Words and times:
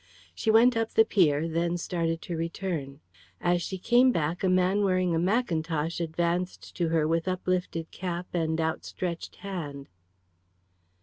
She 0.33 0.49
went 0.49 0.75
up 0.75 0.89
the 0.95 1.05
pier; 1.05 1.47
then 1.47 1.77
started 1.77 2.23
to 2.23 2.35
return. 2.35 3.01
As 3.39 3.61
she 3.61 3.77
came 3.77 4.11
back 4.11 4.43
a 4.43 4.49
man 4.49 4.83
wearing 4.83 5.13
a 5.13 5.19
mackintosh 5.19 5.99
advanced 5.99 6.75
to 6.77 6.89
her 6.89 7.07
with 7.07 7.27
uplifted 7.27 7.91
cap 7.91 8.25
and 8.33 8.59
outstretched 8.59 9.35
hand. 9.35 9.89